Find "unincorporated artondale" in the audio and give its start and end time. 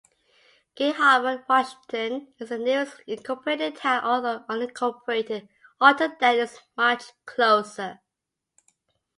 4.49-6.41